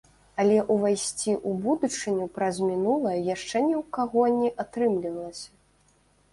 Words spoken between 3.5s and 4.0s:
ні ў